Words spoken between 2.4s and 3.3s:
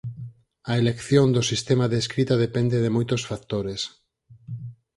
depende de moitos